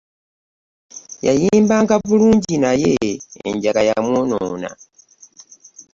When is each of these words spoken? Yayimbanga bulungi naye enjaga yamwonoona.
Yayimbanga 1.25 1.95
bulungi 2.07 2.55
naye 2.63 2.93
enjaga 3.49 3.81
yamwonoona. 3.89 4.69